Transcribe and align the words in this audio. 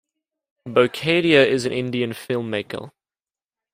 Bokadia 0.67 1.45
is 1.45 1.63
an 1.65 1.71
Indian 1.71 2.13
filmmaker. 2.13 2.89